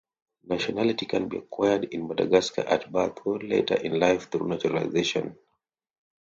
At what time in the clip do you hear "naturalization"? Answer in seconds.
4.47-5.37